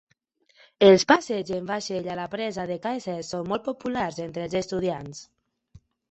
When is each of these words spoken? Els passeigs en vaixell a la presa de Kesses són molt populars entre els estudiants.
Els 0.85 1.03
passeigs 1.09 1.51
en 1.57 1.67
vaixell 1.71 2.07
a 2.13 2.15
la 2.19 2.23
presa 2.31 2.65
de 2.71 2.77
Kesses 2.85 3.29
són 3.35 3.51
molt 3.51 3.65
populars 3.67 4.17
entre 4.25 4.47
els 4.47 4.57
estudiants. 4.61 5.21